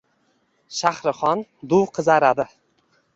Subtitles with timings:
[0.77, 1.43] Shahrixon
[1.73, 2.47] duv qizaradi.